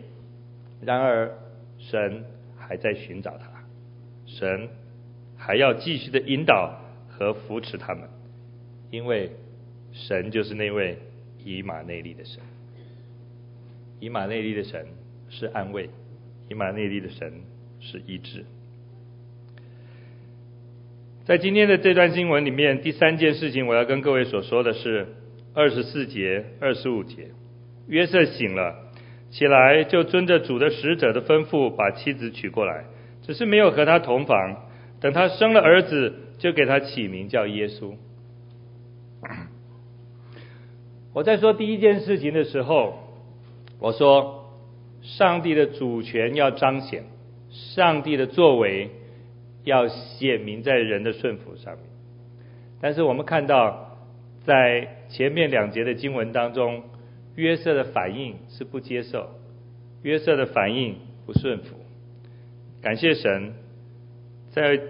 [0.80, 1.30] 然而
[1.78, 2.24] 神
[2.56, 3.46] 还在寻找他，
[4.26, 4.68] 神
[5.36, 6.74] 还要继续的引导
[7.08, 8.08] 和扶持他们，
[8.90, 9.30] 因为
[9.92, 10.98] 神就是那位
[11.44, 12.42] 以马内利的神，
[14.00, 14.86] 以马内利的神
[15.28, 15.90] 是安慰，
[16.48, 17.30] 以马内利的神
[17.80, 18.44] 是医治。
[21.24, 25.06] 在今天的这段经文里面，第三件事情我要跟各位所说的是
[25.54, 27.28] 二十四节、二十五节。
[27.86, 28.92] 约瑟醒了，
[29.30, 32.84] 起来就遵着主的使者的吩咐，把妻子娶过来，
[33.22, 34.68] 只是没有和他同房。
[35.00, 37.94] 等他生了儿子，就给他起名叫耶稣。
[41.12, 43.08] 我在说第一件事情的时候，
[43.78, 44.52] 我说
[45.02, 47.04] 上帝的主权要彰显，
[47.50, 48.90] 上帝的作为
[49.64, 51.84] 要显明在人的顺服上面。
[52.80, 53.98] 但是我们看到，
[54.44, 56.82] 在前面两节的经文当中，
[57.36, 59.28] 约瑟的反应是不接受，
[60.02, 60.96] 约瑟的反应
[61.26, 61.76] 不顺服。
[62.80, 63.52] 感谢神，
[64.50, 64.80] 在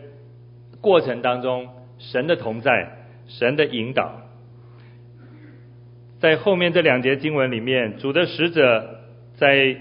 [0.80, 4.22] 过程当中，神的同在，神的引导。
[6.20, 9.00] 在后面这两节经文里面，主的使者
[9.36, 9.76] 在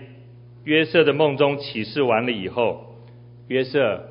[0.64, 2.96] 约瑟的梦中启示完了以后，
[3.48, 4.10] 约瑟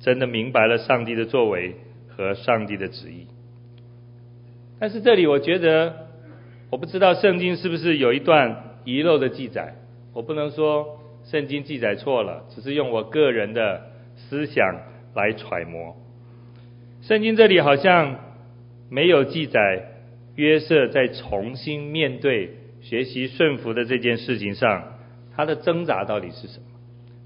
[0.00, 1.76] 真的明白了上帝的作为
[2.08, 3.26] 和上帝的旨意。
[4.78, 6.08] 但是这里我觉得，
[6.70, 9.74] 我不知道圣经是不是有一段遗漏的记载，
[10.12, 13.82] 我不能说圣经记载错了，只是用我个人的
[14.16, 14.82] 思想
[15.14, 15.96] 来揣摩。
[17.02, 18.16] 圣经这里好像
[18.90, 19.90] 没有记载。
[20.36, 24.93] 约瑟在重新面对学习顺服的这件事情上，
[25.36, 26.66] 他的挣扎到底是什么？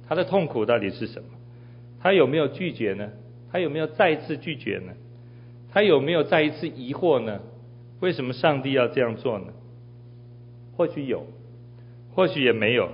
[0.09, 1.29] 他的痛苦到底是什么？
[2.01, 3.11] 他有没有拒绝呢？
[3.51, 4.93] 他有没有再一次拒绝呢？
[5.73, 7.41] 他有没有再一次疑惑呢？
[8.01, 9.47] 为什么上帝要这样做呢？
[10.77, 11.27] 或许有，
[12.15, 12.89] 或许也没有。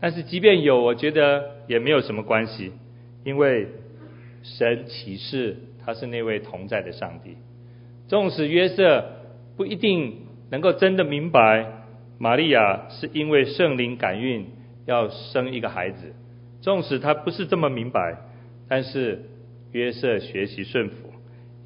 [0.00, 2.72] 但是即便有，我觉得也没有什么关系，
[3.24, 3.68] 因为
[4.42, 7.36] 神启示他是那位同在的上帝，
[8.06, 9.12] 纵使约瑟。
[9.56, 10.18] 不一定
[10.50, 11.77] 能够真的明白，
[12.18, 14.46] 玛利亚是因为圣灵感孕
[14.86, 16.14] 要生一个孩子。
[16.60, 18.16] 纵使他不是这么明白，
[18.68, 19.22] 但是
[19.72, 21.12] 约瑟学习顺服，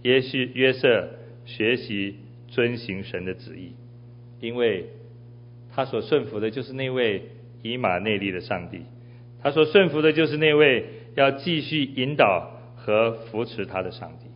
[0.03, 1.09] 也许约瑟
[1.46, 2.16] 学习
[2.48, 3.72] 遵行神的旨意，
[4.40, 4.86] 因为
[5.74, 7.22] 他所顺服的就是那位
[7.62, 8.82] 以马内利的上帝，
[9.42, 10.84] 他所顺服的就是那位
[11.14, 14.26] 要继续引导和扶持他的上帝。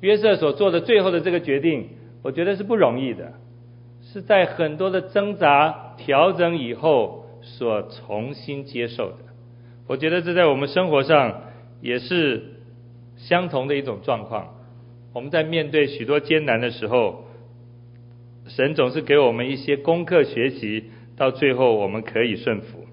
[0.00, 1.88] 约瑟所做的最后的这个决定。
[2.20, 3.34] 我觉得是不容易的，
[4.12, 9.18] 是在很多的挣扎调整以后所重新接受的。
[9.86, 11.42] 我觉得这在我们生活上
[11.82, 12.42] 也是
[13.16, 14.54] 相同的一种状况。
[15.12, 17.24] 我们在面对许多艰难的时候，
[18.46, 20.84] 神总是给我们一些功课学习，
[21.16, 22.86] 到最后我们可以顺服。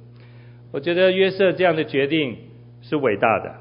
[0.72, 2.38] 我觉得约瑟这样的决定
[2.82, 3.56] 是伟大的，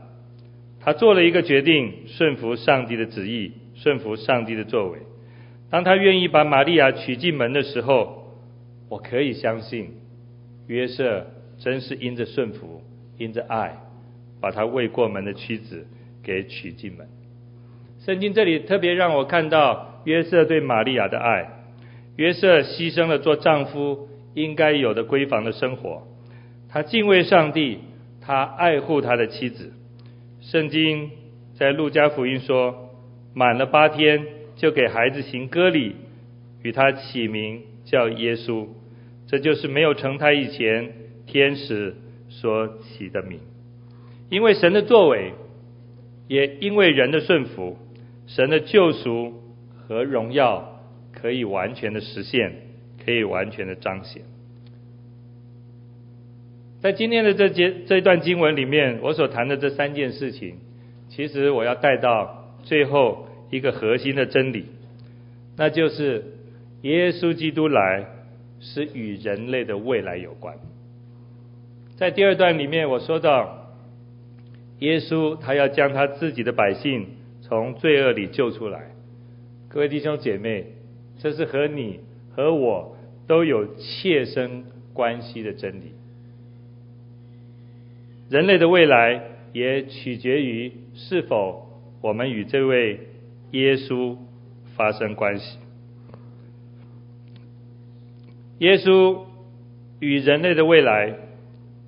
[0.81, 4.99] 他做了一个决定，顺服上帝的旨意，顺服上帝的作为。
[5.75, 8.33] 当他愿意把玛利亚娶进门的时候，
[8.89, 9.91] 我可以相信，
[10.69, 11.27] 约瑟
[11.59, 12.81] 真是因着顺服，
[13.19, 13.77] 因着爱，
[14.41, 15.85] 把他未过门的妻子
[16.23, 17.09] 给娶进门。
[17.99, 21.51] 圣经这里特别让我看到约瑟对玛利亚的爱，
[22.15, 26.07] 约瑟牺牲了做丈夫应该有的闺房的生活，
[26.69, 27.81] 他敬畏上帝，
[28.21, 29.73] 他爱护他的妻子。
[30.41, 31.11] 圣经
[31.59, 32.91] 在路加福音说，
[33.35, 34.25] 满了八天。
[34.57, 35.97] 就给孩子行割礼，
[36.63, 38.69] 与他起名叫耶稣，
[39.27, 40.93] 这就是没有成胎以前
[41.27, 41.97] 天使
[42.29, 43.41] 所起的名。
[44.31, 45.33] 因为神的作为，
[46.29, 47.77] 也因为人的顺服，
[48.27, 49.43] 神的救赎
[49.77, 50.81] 和荣耀
[51.13, 52.53] 可以完全的实现，
[53.05, 54.23] 可以完全的彰显。
[56.81, 60.59] 在今天的这节这段经文里面，我所谈的这三件事情，
[61.09, 63.29] 其实我要带到最后。
[63.51, 64.67] 一个核心的真理，
[65.57, 66.25] 那就是
[66.83, 68.07] 耶稣基督来
[68.61, 70.57] 是与人类的未来有关。
[71.97, 73.69] 在第二段里面，我说到
[74.81, 77.07] 耶稣他要将他自己的百姓
[77.43, 78.91] 从罪恶里救出来。
[79.69, 80.67] 各位弟兄姐妹，
[81.19, 82.01] 这是和你
[82.35, 85.93] 和我都有切身关系的真理。
[88.29, 89.23] 人类的未来
[89.53, 91.69] 也取决于是否
[92.01, 92.99] 我们与这位。
[93.55, 94.17] 耶稣
[94.77, 95.59] 发生关系，
[98.59, 99.21] 耶稣
[100.01, 101.15] 与人类的未来，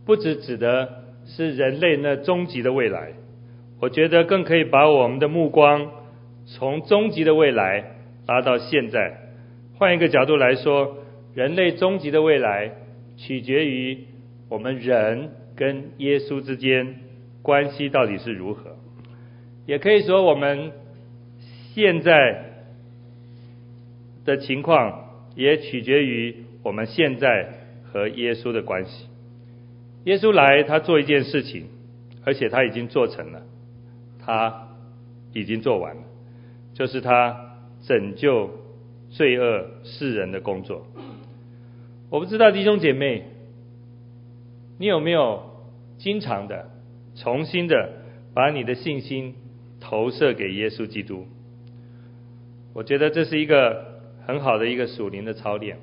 [0.05, 3.14] 不只指的是人类那终极的未来，
[3.81, 5.91] 我觉得更可以把我们的目光
[6.45, 7.97] 从终极的未来
[8.29, 9.33] 拉到现在。
[9.75, 10.99] 换一个角度来说，
[11.35, 12.71] 人类终极的未来
[13.17, 14.05] 取决于
[14.49, 16.95] 我们人跟耶稣之间
[17.43, 18.77] 关系到底是如何，
[19.67, 20.71] 也可以说我们。
[21.77, 22.55] 现在
[24.24, 27.51] 的情况也取决于我们现在
[27.85, 29.07] 和耶稣的关系。
[30.05, 31.66] 耶稣来，他做一件事情，
[32.24, 33.43] 而且他已经做成了，
[34.24, 34.68] 他
[35.35, 36.03] 已经做完了，
[36.72, 38.51] 就是他拯救
[39.11, 40.87] 罪恶世人的工作。
[42.09, 43.24] 我不知道弟兄姐妹，
[44.79, 45.43] 你有没有
[45.99, 46.70] 经常的、
[47.16, 47.93] 重新的
[48.33, 49.35] 把你的信心
[49.79, 51.27] 投射给耶稣基督？
[52.77, 55.79] 我觉得这是一个很好的一个属灵的操练。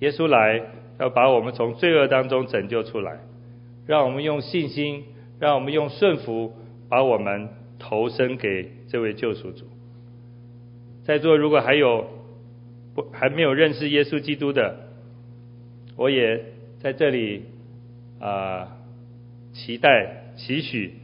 [0.00, 0.58] 耶稣来
[0.98, 3.18] 要把我们从罪恶当中拯救出来，
[3.86, 5.04] 让我们用信心，
[5.38, 6.54] 让我们用顺服，
[6.88, 9.66] 把我们投身给这位救赎主。
[11.04, 12.06] 在座如果还有
[12.94, 14.76] 不还没有认识耶稣基督的，
[15.94, 16.42] 我也
[16.78, 17.42] 在这里
[18.18, 18.78] 啊、
[19.52, 20.94] 期待期许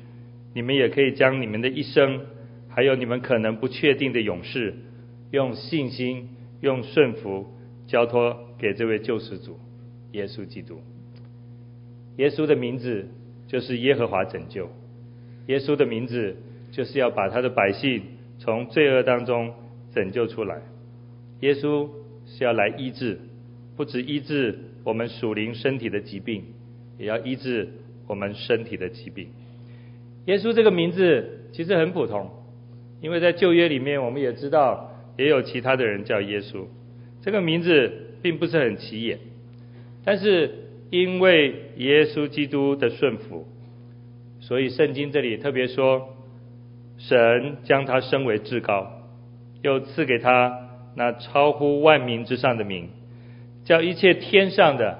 [0.54, 2.22] 你们也可以将你们的一生，
[2.70, 4.72] 还有你们可能不确定的永世，
[5.30, 6.28] 用信心、
[6.60, 7.46] 用顺服
[7.86, 9.58] 交托给这位救世主
[10.12, 10.80] 耶稣基督。
[12.16, 13.06] 耶稣的名字
[13.46, 14.68] 就是耶和华拯救，
[15.46, 16.36] 耶稣的名字
[16.72, 18.02] 就是要把他的百姓
[18.38, 19.54] 从罪恶当中
[19.94, 20.60] 拯救出来。
[21.40, 21.88] 耶稣
[22.26, 23.18] 是要来医治，
[23.76, 26.44] 不止医治我们属灵身体的疾病，
[26.98, 27.68] 也要医治
[28.06, 29.28] 我们身体的疾病。
[30.26, 32.28] 耶稣这个名字其实很普通，
[33.00, 34.89] 因为在旧约里面我们也知道。
[35.16, 36.66] 也有其他的人叫耶稣，
[37.22, 39.18] 这个名字并不是很起眼，
[40.04, 40.50] 但是
[40.90, 43.46] 因为耶稣基督的顺服，
[44.40, 46.16] 所以圣经这里特别说，
[46.98, 49.04] 神将他升为至高，
[49.62, 52.88] 又赐给他那超乎万民之上的名，
[53.64, 54.98] 叫一切天上的、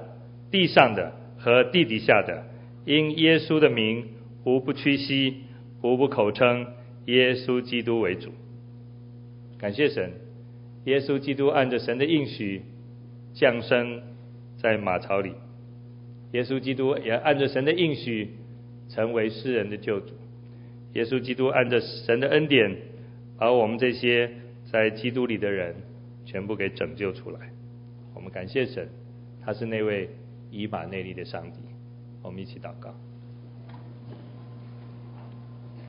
[0.51, 2.43] 地上的和地底下的，
[2.85, 4.05] 因耶稣的名，
[4.45, 5.37] 无不屈膝，
[5.81, 6.67] 无不口称
[7.05, 8.31] 耶稣基督为主。
[9.61, 10.11] 感谢神，
[10.85, 12.63] 耶稣基督按着神的应许
[13.31, 14.01] 降生
[14.57, 15.33] 在马槽里，
[16.31, 18.31] 耶稣基督也按着神的应许
[18.89, 20.15] 成为世人的救主。
[20.93, 22.75] 耶稣基督按着神的恩典，
[23.37, 24.31] 把我们这些
[24.71, 25.75] 在基督里的人
[26.25, 27.39] 全部给拯救出来。
[28.15, 28.89] 我们感谢神，
[29.45, 30.09] 他是那位
[30.49, 31.59] 以马内利的上帝。
[32.23, 32.95] 我们一起祷告。